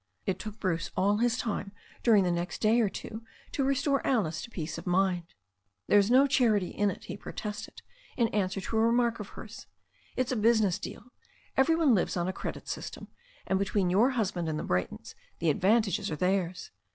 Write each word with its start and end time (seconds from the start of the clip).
It 0.25 0.39
took 0.39 0.59
Bruce 0.59 0.89
all 0.97 1.17
his 1.17 1.37
time 1.37 1.73
during 2.01 2.23
the 2.23 2.31
next 2.31 2.59
day 2.59 2.81
or 2.81 2.89
two 2.89 3.23
to 3.51 3.63
restore 3.63 4.01
Alice 4.03 4.41
to 4.41 4.49
peace 4.49 4.79
of 4.79 4.87
mind. 4.87 5.35
"There's 5.85 6.09
no 6.09 6.25
charity 6.25 6.69
in 6.69 6.89
it," 6.89 7.03
he 7.03 7.15
protested, 7.15 7.83
in 8.17 8.27
answer 8.29 8.59
to 8.59 8.77
a 8.79 8.81
remark 8.81 9.19
of 9.19 9.29
hers. 9.37 9.67
"It's 10.15 10.31
a 10.31 10.35
business 10.35 10.79
deal. 10.79 11.11
Every 11.55 11.75
one 11.75 11.93
lives 11.93 12.17
on 12.17 12.27
a 12.27 12.33
credit 12.33 12.67
system. 12.67 13.09
And 13.45 13.59
between 13.59 13.91
your 13.91 14.09
husband 14.17 14.49
and 14.49 14.57
the 14.57 14.65
Bra)rtons 14.65 15.13
the 15.37 15.51
advantages 15.51 16.09
are 16.09 16.15
theirs. 16.15 16.71